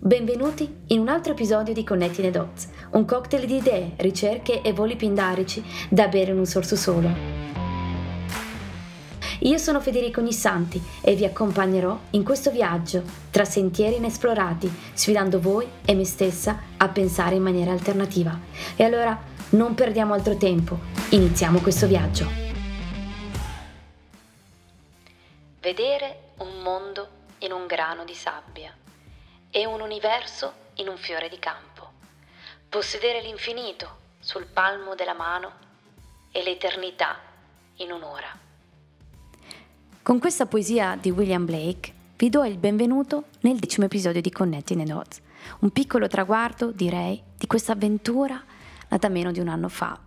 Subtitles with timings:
[0.00, 4.72] Benvenuti in un altro episodio di Connecting the Dots, un cocktail di idee, ricerche e
[4.72, 7.10] voli pindarici da bere in un sorso solo.
[9.40, 13.02] Io sono Federico Ognissanti e vi accompagnerò in questo viaggio
[13.32, 18.38] tra sentieri inesplorati, sfidando voi e me stessa a pensare in maniera alternativa.
[18.76, 19.20] E allora
[19.50, 20.78] non perdiamo altro tempo,
[21.08, 22.24] iniziamo questo viaggio.
[25.60, 27.08] Vedere un mondo
[27.38, 28.72] in un grano di sabbia
[29.50, 31.92] e un universo in un fiore di campo.
[32.68, 35.52] Possedere l'infinito sul palmo della mano
[36.32, 37.18] e l'eternità
[37.76, 38.36] in un'ora.
[40.02, 44.84] Con questa poesia di William Blake vi do il benvenuto nel decimo episodio di Connecting
[44.84, 45.20] the Dots,
[45.60, 48.42] un piccolo traguardo, direi, di questa avventura
[48.88, 50.06] nata meno di un anno fa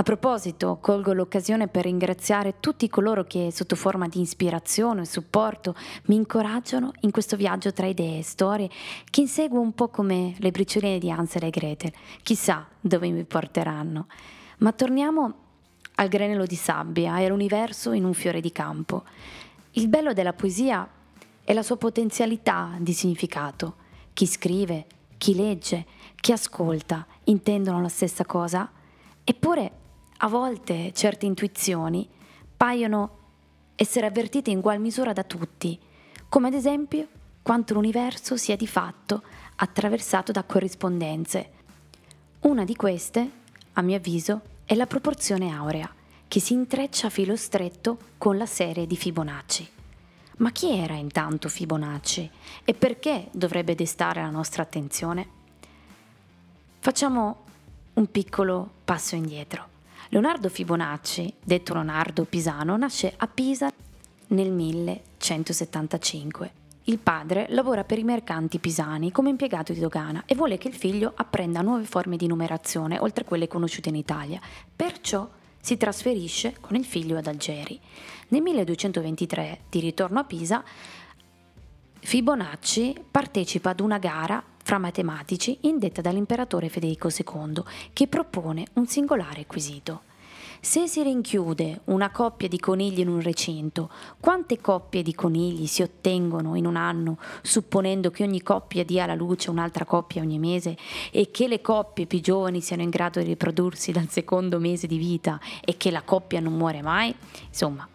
[0.00, 5.74] a proposito, colgo l'occasione per ringraziare tutti coloro che, sotto forma di ispirazione e supporto,
[6.04, 8.70] mi incoraggiano in questo viaggio tra idee e storie
[9.10, 11.92] che inseguo un po' come le bricioline di Hansel e Gretel.
[12.22, 14.06] Chissà dove mi porteranno.
[14.58, 15.34] Ma torniamo
[15.96, 19.02] al granello di sabbia e all'universo in un fiore di campo.
[19.72, 20.88] Il bello della poesia
[21.42, 23.74] è la sua potenzialità di significato.
[24.12, 24.86] Chi scrive,
[25.18, 25.84] chi legge,
[26.14, 28.70] chi ascolta intendono la stessa cosa?
[29.24, 29.86] Eppure
[30.18, 32.08] a volte certe intuizioni
[32.56, 33.16] paiono
[33.76, 35.78] essere avvertite in ugual misura da tutti,
[36.28, 37.06] come ad esempio
[37.42, 39.22] quanto l'universo sia di fatto
[39.56, 41.50] attraversato da corrispondenze.
[42.40, 43.30] Una di queste,
[43.74, 45.90] a mio avviso, è la proporzione aurea,
[46.26, 49.68] che si intreccia a filo stretto con la serie di Fibonacci.
[50.38, 52.30] Ma chi era intanto Fibonacci
[52.64, 55.26] e perché dovrebbe destare la nostra attenzione?
[56.80, 57.44] Facciamo
[57.94, 59.76] un piccolo passo indietro.
[60.10, 63.70] Leonardo Fibonacci, detto Leonardo Pisano, nasce a Pisa
[64.28, 66.52] nel 1175.
[66.84, 70.74] Il padre lavora per i mercanti pisani come impiegato di dogana e vuole che il
[70.74, 74.40] figlio apprenda nuove forme di numerazione oltre a quelle conosciute in Italia.
[74.74, 75.28] Perciò
[75.60, 77.78] si trasferisce con il figlio ad Algeri.
[78.28, 80.64] Nel 1223, di ritorno a Pisa,
[82.00, 87.60] Fibonacci partecipa ad una gara fra matematici indetta dall'imperatore Federico II,
[87.92, 90.02] che propone un singolare quesito.
[90.60, 95.82] Se si rinchiude una coppia di conigli in un recinto, quante coppie di conigli si
[95.82, 100.76] ottengono in un anno, supponendo che ogni coppia dia alla luce un'altra coppia ogni mese
[101.12, 104.98] e che le coppie più giovani siano in grado di riprodursi dal secondo mese di
[104.98, 107.14] vita e che la coppia non muore mai?
[107.46, 107.88] Insomma,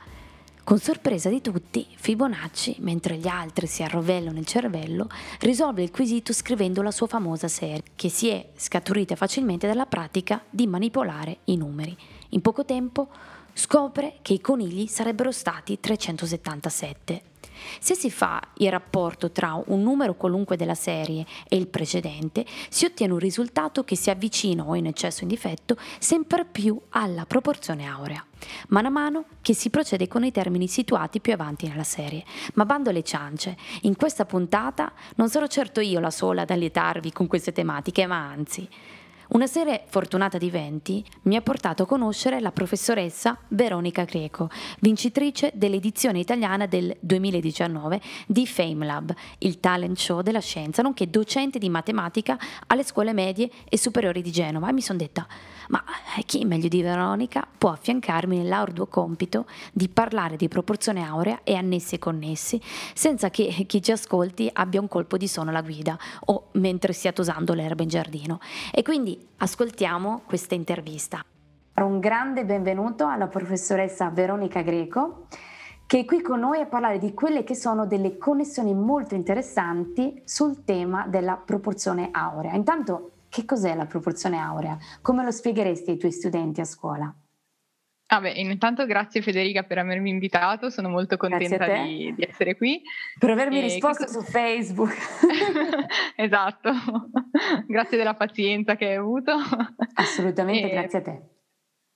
[0.63, 5.09] con sorpresa di tutti, Fibonacci, mentre gli altri si arrovellano il cervello,
[5.39, 10.41] risolve il quesito scrivendo la sua famosa serie, che si è scaturita facilmente dalla pratica
[10.49, 11.95] di manipolare i numeri.
[12.29, 13.09] In poco tempo
[13.53, 17.31] scopre che i conigli sarebbero stati 377.
[17.79, 22.85] Se si fa il rapporto tra un numero qualunque della serie e il precedente, si
[22.85, 27.25] ottiene un risultato che si avvicina o in eccesso o in difetto sempre più alla
[27.25, 28.25] proporzione aurea.
[28.69, 32.25] Mano a mano che si procede con i termini situati più avanti nella serie.
[32.55, 37.11] Ma bando alle ciance, in questa puntata non sarò certo io la sola ad allietarvi
[37.11, 38.67] con queste tematiche, ma anzi
[39.33, 44.47] una serie fortunata di venti mi ha portato a conoscere la professoressa Veronica Greco,
[44.79, 51.67] vincitrice dell'edizione italiana del 2019 di FameLab, il talent show della scienza, nonché docente di
[51.67, 54.69] matematica alle scuole medie e superiori di Genova.
[54.69, 55.25] E mi sono detta,
[55.69, 55.83] ma
[56.15, 61.55] eh, chi meglio di Veronica può affiancarmi nell'arduo compito di parlare di proporzione aurea e
[61.55, 62.61] annessi e connessi,
[62.93, 67.11] senza che chi ci ascolti abbia un colpo di sonno alla guida o mentre stia
[67.11, 68.39] tosando l'erba in giardino.
[68.71, 71.23] E quindi ascoltiamo questa intervista.
[71.75, 75.27] Un grande benvenuto alla professoressa Veronica Greco
[75.85, 80.21] che è qui con noi a parlare di quelle che sono delle connessioni molto interessanti
[80.25, 82.53] sul tema della proporzione aurea.
[82.53, 84.77] Intanto che cos'è la proporzione aurea?
[85.01, 87.13] Come lo spiegheresti ai tuoi studenti a scuola?
[88.13, 92.79] Ah beh, intanto grazie Federica per avermi invitato, sono molto contenta di, di, essere qui.
[93.17, 94.93] Per avermi e risposto su Facebook.
[96.15, 96.71] esatto,
[97.65, 99.33] grazie della pazienza che hai avuto.
[99.95, 100.71] Assolutamente, e...
[100.71, 101.21] grazie a te.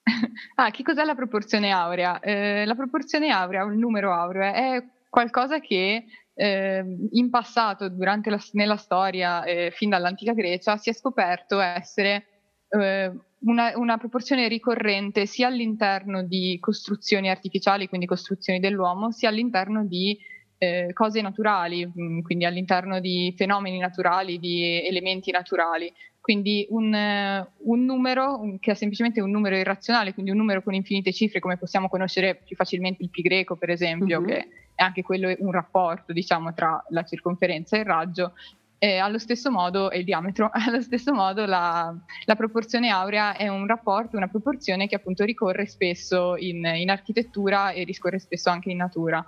[0.56, 2.20] Ah, che cos'è la proporzione aurea?
[2.20, 8.40] Eh, la proporzione aurea, il numero aureo, è qualcosa che eh, in passato, durante la,
[8.54, 12.37] nella storia, eh, fin dall'antica Grecia, si è scoperto essere
[12.70, 19.86] eh, una, una, proporzione ricorrente sia all'interno di costruzioni artificiali, quindi costruzioni dell'uomo, sia all'interno
[19.86, 20.18] di
[20.58, 25.92] eh, cose naturali, mm, quindi all'interno di fenomeni naturali, di elementi naturali.
[26.20, 30.74] Quindi un, un numero un, che è semplicemente un numero irrazionale, quindi un numero con
[30.74, 34.26] infinite cifre, come possiamo conoscere più facilmente il pi greco, per esempio, uh-huh.
[34.26, 38.34] che è anche quello un rapporto, diciamo, tra la circonferenza e il raggio,
[38.80, 41.94] eh, allo stesso modo, e il diametro, allo stesso modo la,
[42.26, 47.72] la, proporzione aurea è un rapporto, una proporzione che appunto ricorre spesso in, in architettura
[47.72, 49.26] e riscorre spesso anche in natura.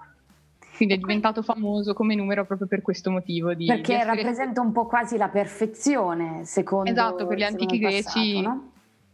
[0.75, 3.53] Quindi è diventato famoso come numero proprio per questo motivo.
[3.53, 4.15] Di, Perché di essere...
[4.15, 8.68] rappresenta un po' quasi la perfezione, secondo Esatto, per gli antichi greci no?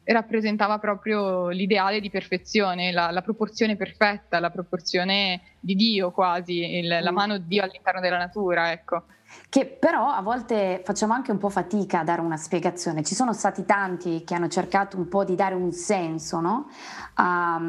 [0.05, 6.99] Rappresentava proprio l'ideale di perfezione, la, la, proporzione perfetta, la proporzione di Dio quasi, il,
[6.99, 7.03] mm.
[7.03, 9.03] la mano di Dio all'interno della natura, ecco.
[9.49, 13.03] Che però a volte facciamo anche un po' fatica a dare una spiegazione.
[13.03, 16.69] Ci sono stati tanti che hanno cercato un po' di dare un senso no?
[17.15, 17.59] a,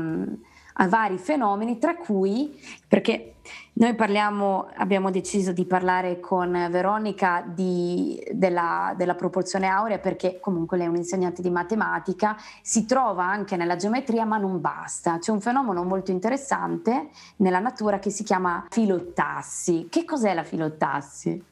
[0.79, 3.37] a vari fenomeni, tra cui, perché
[3.75, 10.77] noi parliamo, abbiamo deciso di parlare con Veronica di, della, della, proporzione aurea perché comunque
[10.77, 15.19] lei è un'insegnante di matematica, si trova anche nella geometria ma non basta.
[15.19, 19.89] C'è un fenomeno molto interessante nella natura che si chiama filottassi.
[19.91, 21.45] Che cos'è la filottassi?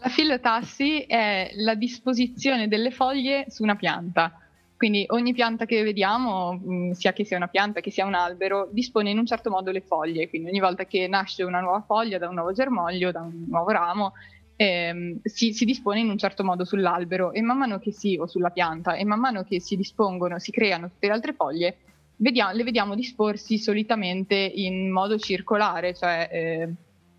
[0.00, 4.47] La filotassi è la disposizione delle foglie su una pianta.
[4.78, 8.68] Quindi ogni pianta che vediamo, mm, sia che sia una pianta che sia un albero,
[8.70, 10.28] dispone in un certo modo le foglie.
[10.28, 13.70] Quindi ogni volta che nasce una nuova foglia da un nuovo germoglio, da un nuovo
[13.70, 14.12] ramo,
[14.54, 18.28] ehm, si, si, dispone in un certo modo sull'albero e man mano che si, o
[18.28, 21.78] sulla pianta, e man mano che si dispongono, si creano tutte le altre foglie,
[22.18, 26.72] vediamo, le vediamo disporsi solitamente in modo circolare, cioè eh,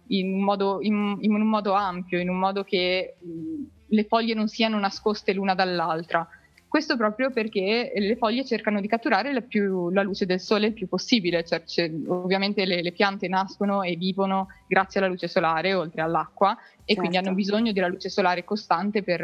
[0.08, 4.34] in, un modo, in, in, un modo, ampio, in un modo che mh, le foglie
[4.34, 6.26] non siano nascoste l'una dall'altra.
[6.69, 10.74] Questo proprio perché le foglie cercano di catturare la, più, la luce del sole il
[10.74, 11.63] più possibile, cioè,
[12.06, 17.00] ovviamente le, le, piante nascono e vivono grazie alla luce solare oltre all'acqua e certo.
[17.00, 19.19] quindi hanno bisogno della luce solare costante per,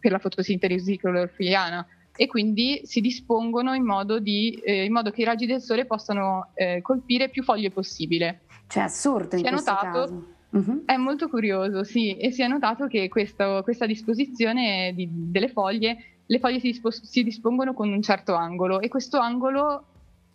[0.00, 1.86] per la fotosintesi clorofiliana
[2.16, 5.84] e quindi si dispongono in modo, di, eh, in modo, che i raggi del sole
[5.84, 8.40] possano eh, colpire più foglie possibile.
[8.66, 10.34] Cioè assurdo in si questo notato, caso.
[10.48, 10.84] Uh-huh.
[10.86, 16.15] È molto curioso, sì, e si è notato che questo, questa disposizione di, delle foglie
[16.26, 19.84] le foglie si, dispo- si dispongono con un certo angolo e questo angolo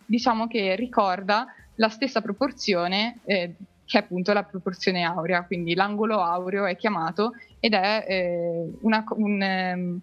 [0.06, 1.46] diciamo che ricorda
[1.76, 3.54] la stessa proporzione eh,
[3.84, 9.04] che è appunto la proporzione aurea, quindi l'angolo aureo è chiamato ed è, eh, una,
[9.10, 9.98] un, eh,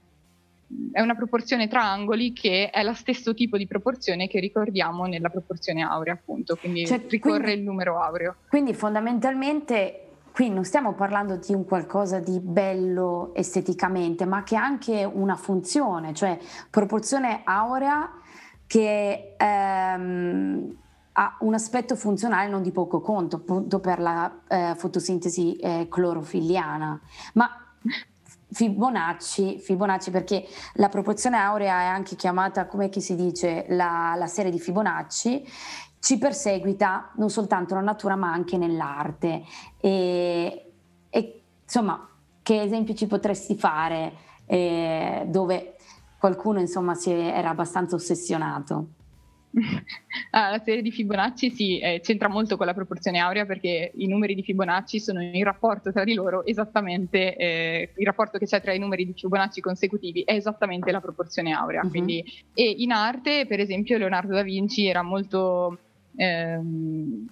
[0.91, 5.29] è una proporzione tra angoli che è lo stesso tipo di proporzione che ricordiamo nella
[5.29, 8.35] proporzione aurea appunto, quindi cioè, ricorre quindi, il numero aureo.
[8.49, 10.08] Quindi fondamentalmente
[10.39, 15.35] qui non stiamo parlando di un qualcosa di bello esteticamente, ma che ha anche una
[15.35, 16.39] funzione, cioè
[16.69, 18.09] proporzione aurea
[18.65, 20.77] che ehm,
[21.11, 26.97] ha un aspetto funzionale non di poco conto, appunto per la eh, fotosintesi eh, clorofiliana.
[27.33, 27.49] Ma
[28.51, 30.45] Fibonacci, Fibonacci, perché
[30.75, 35.45] la proporzione aurea è anche chiamata, come si dice, la, la serie di Fibonacci
[35.99, 39.43] ci perseguita non soltanto la natura ma anche nell'arte.
[39.79, 40.71] E,
[41.09, 42.07] e insomma,
[42.41, 44.13] che esempi ci potresti fare
[44.45, 45.75] eh, dove
[46.17, 48.87] qualcuno insomma si era abbastanza ossessionato?
[50.31, 54.05] Ah, la serie di Fibonacci sì, eh, c'entra molto con la proporzione aurea perché i
[54.05, 58.61] numeri di Fibonacci sono in rapporto tra di loro esattamente, eh, il rapporto che c'è
[58.61, 61.81] tra i numeri di Fibonacci consecutivi è esattamente la proporzione aurea.
[61.81, 61.89] Uh-huh.
[61.89, 62.23] Quindi,
[62.53, 65.79] e in arte, per esempio, Leonardo da Vinci era molto
[66.19, 67.27] ehm,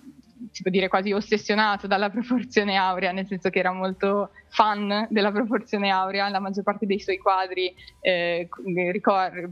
[0.52, 5.32] si può dire quasi ossessionato dalla proporzione aurea, nel senso che era molto fan della
[5.32, 8.48] proporzione aurea, la maggior parte dei suoi quadri, eh,
[8.92, 9.50] ricor-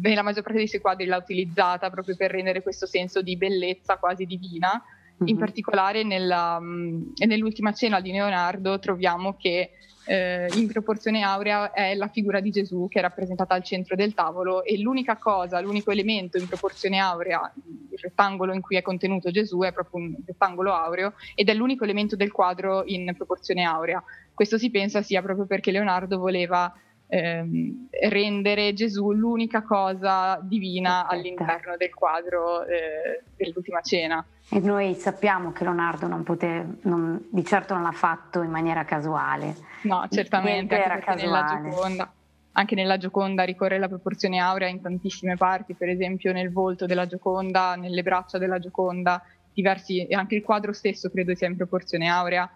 [0.00, 3.98] nella maggior parte dei suoi quadri l'ha utilizzata proprio per rendere questo senso di bellezza
[3.98, 4.82] quasi divina.
[5.14, 5.28] Mm-hmm.
[5.28, 9.70] In particolare nella, nell'ultima cena di Leonardo troviamo che
[10.06, 14.12] eh, in proporzione aurea è la figura di Gesù che è rappresentata al centro del
[14.12, 17.52] tavolo e l'unica cosa, l'unico elemento in proporzione aurea,
[17.90, 21.84] il rettangolo in cui è contenuto Gesù è proprio un rettangolo aureo ed è l'unico
[21.84, 24.02] elemento del quadro in proporzione aurea.
[24.34, 26.72] Questo si pensa sia proprio perché Leonardo voleva
[27.14, 31.14] ehm, rendere Gesù l'unica cosa divina Perfetta.
[31.14, 34.24] all'interno del quadro eh, dell'ultima cena.
[34.50, 38.84] E noi sappiamo che Leonardo non pote, non, di certo non l'ha fatto in maniera
[38.84, 39.56] casuale.
[39.82, 41.22] No, certamente, era casuale.
[41.22, 42.12] Nella Gioconda,
[42.52, 47.06] anche nella Gioconda ricorre la proporzione aurea in tantissime parti, per esempio nel volto della
[47.06, 52.50] Gioconda, nelle braccia della Gioconda, diversi, anche il quadro stesso credo sia in proporzione aurea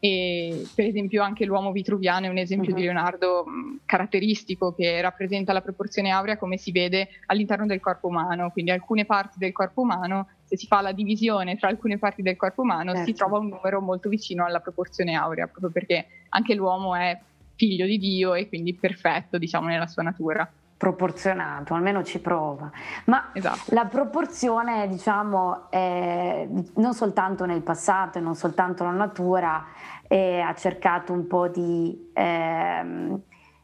[0.00, 2.76] e per esempio anche l'uomo vitruviano è un esempio uh-huh.
[2.76, 2.92] di mhm.
[2.92, 8.50] Leonardo mh, caratteristico che rappresenta la proporzione aurea come si vede all'interno del corpo umano,
[8.50, 12.36] quindi alcune parti del corpo umano, se si fa la divisione tra alcune parti del
[12.36, 13.06] corpo umano certo.
[13.06, 17.18] si trova un numero molto vicino alla proporzione aurea, proprio perché anche l'uomo è
[17.56, 20.48] figlio di Dio e quindi perfetto diciamo nella sua natura.
[20.78, 22.70] Proporzionato, almeno ci prova.
[23.06, 23.74] Ma esatto.
[23.74, 29.66] la proporzione, diciamo, è, non soltanto nel passato e non soltanto la natura
[30.06, 33.20] eh, ha cercato un po' di, eh,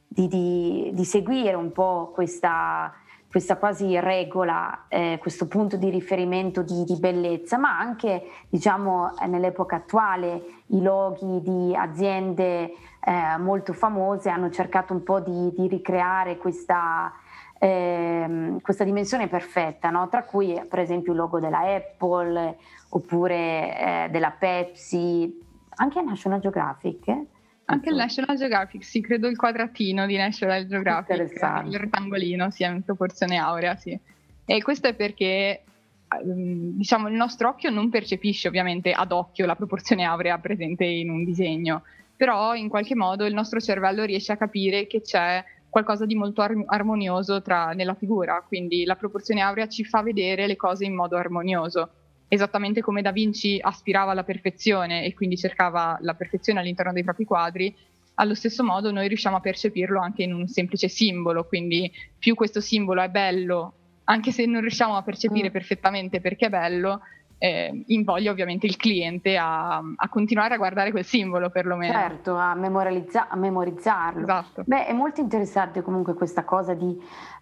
[0.06, 2.92] di, di, di, seguire un po' questa,
[3.34, 10.40] questa quasi regola, eh, questo punto di riferimento di, bellezza, ma anche diciamo, nell'epoca attuale
[10.66, 17.12] i loghi di aziende eh, molto famose hanno cercato un po' di, ricreare questa,
[17.58, 20.08] eh, questa dimensione perfetta, no?
[20.08, 22.56] tra cui per esempio il logo della Apple
[22.90, 27.33] oppure eh, della Pepsi, anche National Geographic.
[27.66, 31.18] Anche il National Geographic, sì, credo il quadratino di National Geographic,
[31.66, 33.98] il rettangolino sia in proporzione aurea, sì.
[34.44, 35.62] E questo è perché
[36.08, 41.08] ehm, diciamo il nostro occhio non percepisce ovviamente ad occhio la proporzione aurea presente in
[41.08, 46.04] un disegno, però in qualche modo il nostro cervello riesce a capire che c'è qualcosa
[46.04, 50.56] di molto ar- armonioso tra, nella figura, quindi la proporzione aurea ci fa vedere le
[50.56, 51.90] cose in modo armonioso
[52.34, 57.24] esattamente come Da Vinci aspirava alla perfezione e quindi cercava la perfezione all'interno dei propri
[57.24, 57.74] quadri,
[58.14, 62.60] allo stesso modo noi riusciamo a percepirlo anche in un semplice simbolo, quindi più questo
[62.60, 63.72] simbolo è bello,
[64.04, 65.52] anche se non riusciamo a percepire mm.
[65.52, 67.00] perfettamente perché è bello,
[67.38, 71.92] eh, invoglia ovviamente il cliente a, a, continuare a guardare quel simbolo perlomeno.
[71.92, 74.22] Certo, a, memorizza- a memorizzarlo.
[74.22, 74.62] Esatto.
[74.64, 76.96] Beh, è molto interessante comunque questa cosa di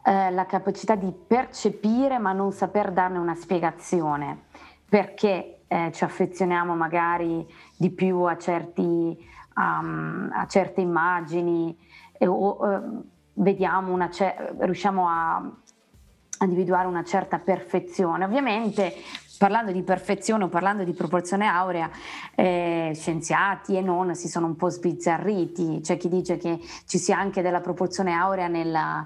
[0.05, 4.51] eh, la capacità di percepire ma non saper darne una spiegazione
[4.93, 9.17] perché eh, ci affezioniamo magari di più a, certi,
[9.57, 11.75] um, a certe immagini
[12.13, 14.11] e, o uh, vediamo una,
[14.59, 15.51] riusciamo a
[16.43, 18.27] individuare una certa perfezione.
[18.27, 18.93] Ovviamente
[19.43, 21.91] parlando di perfezione o parlando di proporzione aurea,
[22.37, 25.81] eh, scienziati e non si sono un po' sbizzarriti.
[25.83, 29.05] C'è chi dice che ci sia anche della proporzione aurea nella,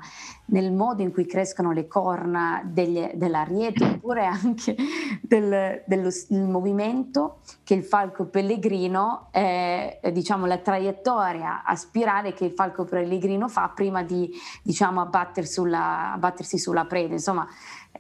[0.49, 4.77] nel modo in cui crescono le corna degli, dell'ariete, oppure anche
[5.23, 12.53] del, dello, movimento che il falco pellegrino, eh, diciamo la traiettoria a spirale che il
[12.53, 14.31] falco pellegrino fa prima di
[14.63, 17.15] diciamo, abbatter sulla, abbattersi sulla preda.
[17.15, 17.49] Insomma,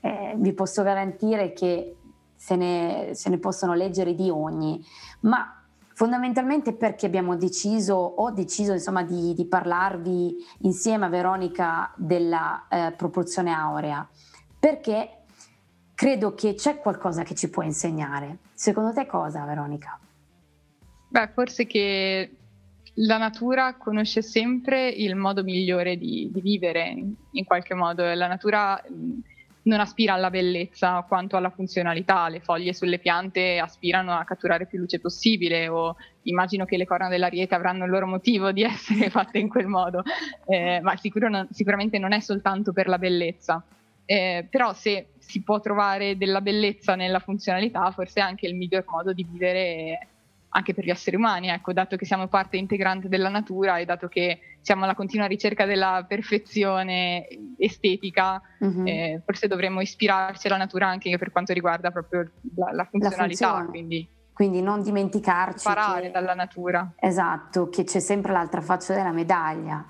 [0.03, 1.97] eh, vi posso garantire che
[2.47, 4.81] se ne, se ne possono leggere di ogni,
[5.23, 12.69] ma fondamentalmente perché abbiamo deciso, ho deciso insomma di, di parlarvi insieme a Veronica della
[12.69, 14.09] eh, proporzione aurea,
[14.61, 15.25] perché
[15.97, 18.39] credo che c'è qualcosa che ci può insegnare.
[18.55, 19.99] Secondo te cosa, Veronica?
[21.09, 22.31] Beh, forse che
[22.95, 26.95] la natura conosce sempre il modo migliore di, di vivere,
[27.33, 28.05] in qualche modo.
[28.05, 28.81] La natura
[29.67, 32.29] non aspira alla bellezza quanto alla funzionalità.
[32.29, 37.09] Le foglie sulle piante aspirano a catturare più luce possibile o immagino che le corna
[37.09, 40.03] dell'ariete avranno il loro motivo di essere fatte in quel modo,
[40.47, 43.63] eh, ma sicuro non, sicuramente non è soltanto per la bellezza.
[44.09, 48.85] Eh, però se si può trovare della bellezza nella funzionalità, forse è anche il miglior
[48.87, 50.09] modo di vivere
[50.57, 54.09] anche per gli esseri umani, ecco, dato che siamo parte integrante della natura e dato
[54.09, 58.87] che siamo alla continua ricerca della perfezione estetica, mm-hmm.
[58.87, 63.53] eh, forse dovremmo ispirarci alla natura anche per quanto riguarda proprio la, la funzionalità.
[63.53, 64.09] La quindi.
[64.33, 64.63] quindi.
[64.63, 65.69] non dimenticarci.
[65.69, 66.91] Imparare che, dalla natura.
[66.97, 69.85] Esatto, che c'è sempre l'altra faccia della medaglia.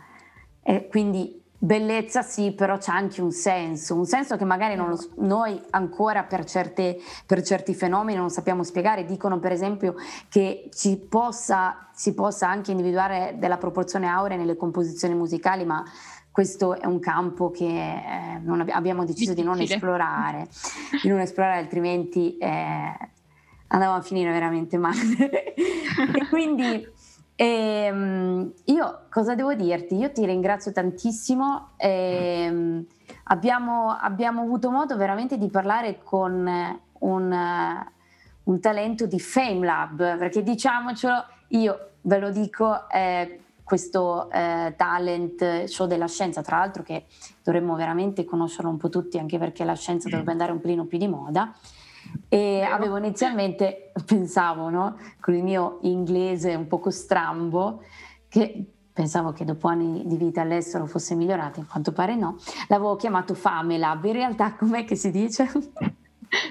[0.62, 5.60] E quindi Bellezza sì, però c'è anche un senso, un senso che magari lo, noi
[5.70, 9.04] ancora per, certe, per, certi fenomeni non sappiamo spiegare.
[9.04, 9.94] Dicono per esempio
[10.28, 10.68] che
[11.08, 15.82] possa, si possa anche individuare della proporzione aurea nelle composizioni musicali, ma
[16.30, 19.34] questo è un campo che eh, ab- abbiamo deciso Difficile.
[19.34, 20.48] di non esplorare,
[21.02, 22.98] di non esplorare altrimenti eh,
[23.68, 25.54] andavamo a finire veramente male.
[25.54, 26.86] e quindi
[27.36, 29.96] ehm, io cosa devo dirti?
[29.96, 31.70] Io ti ringrazio tantissimo.
[31.76, 32.84] E, um,
[33.24, 37.86] abbiamo, abbiamo, avuto modo veramente di parlare con un,
[38.42, 45.86] un talento di FameLab, perché diciamocelo, io ve lo dico, eh, questo eh, talent show
[45.86, 47.06] della scienza, tra l'altro che
[47.42, 50.98] dovremmo veramente conoscerlo un po' tutti, anche perché la scienza dovrebbe andare un pelino più
[50.98, 51.52] di moda.
[52.28, 57.82] E avevo inizialmente, pensavo, no, con il mio inglese un poco strambo,
[58.28, 62.36] che pensavo che dopo anni di vita all'estero fosse migliorato, in quanto pare no,
[62.68, 65.46] l'avevo chiamato FameLab, in realtà com'è che si dice?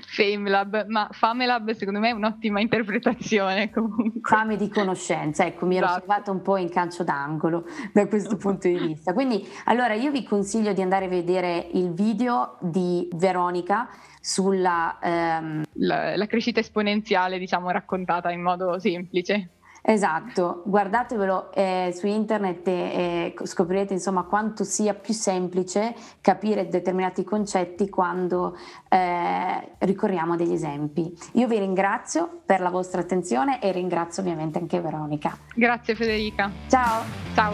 [0.07, 4.21] FameLab, ma FameLab secondo me è un'ottima interpretazione comunque.
[4.21, 6.05] Fame di conoscenza, ecco, mi ero esatto.
[6.05, 9.13] salvato un po' in calcio d'angolo da questo punto di vista.
[9.13, 13.89] Quindi, allora io vi consiglio di andare a vedere il video di Veronica
[14.21, 14.97] sulla...
[15.01, 15.63] Ehm...
[15.73, 19.49] La, la, crescita esponenziale, diciamo, raccontata in modo semplice.
[19.87, 27.23] Esatto, guardatevelo eh, su internet e, e, scoprirete insomma quanto sia più semplice capire determinati
[27.23, 28.57] concetti quando
[28.89, 31.15] eh, ricorriamo a degli esempi.
[31.33, 35.37] Io vi ringrazio per la vostra attenzione e ringrazio ovviamente anche Veronica.
[35.53, 36.51] Grazie Federica.
[36.67, 37.03] Ciao.
[37.35, 37.53] Ciao.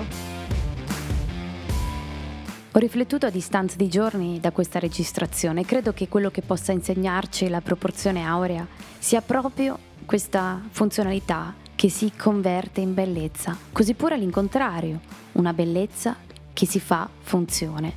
[2.71, 6.71] Ho riflettuto a distanza di giorni da questa registrazione e credo che quello che possa
[6.71, 8.65] insegnarci la proporzione aurea
[8.97, 14.99] sia proprio questa funzionalità che si converte in bellezza, così pure all'incontrario,
[15.31, 16.15] una bellezza
[16.53, 17.91] che si fa funzione.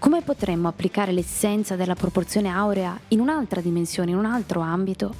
[0.00, 5.14] Come potremmo applicare l'essenza della proporzione aurea in un'altra dimensione, in un altro ambito?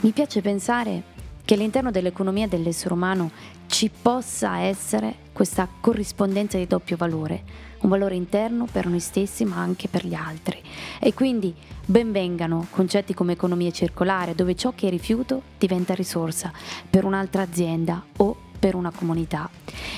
[0.00, 1.04] Mi piace pensare
[1.52, 3.30] che all'interno dell'economia dell'essere umano
[3.66, 7.42] ci possa essere questa corrispondenza di doppio valore,
[7.80, 10.62] un valore interno per noi stessi ma anche per gli altri.
[10.98, 11.54] E quindi
[11.84, 16.50] benvengano concetti come economia circolare, dove ciò che è rifiuto diventa risorsa
[16.88, 19.50] per un'altra azienda o per una comunità.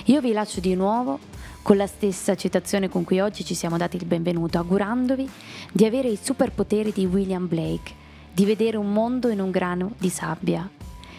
[0.06, 1.20] Io vi lascio di nuovo
[1.62, 5.30] con la stessa citazione con cui oggi ci siamo dati il benvenuto, augurandovi
[5.70, 7.92] di avere i superpoteri di William Blake,
[8.32, 10.68] di vedere un mondo in un grano di sabbia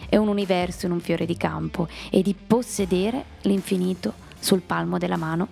[0.08, 5.16] e un universo in un fiore di campo e di possedere l'infinito sul palmo della
[5.16, 5.48] mano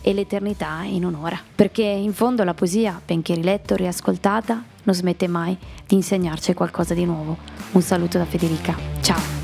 [0.00, 1.38] e l'eternità in un'ora.
[1.54, 6.94] Perché in fondo la poesia, benché riletta o riascoltata, non smette mai di insegnarci qualcosa
[6.94, 7.36] di nuovo.
[7.72, 8.76] Un saluto da Federica.
[9.00, 9.37] Ciao!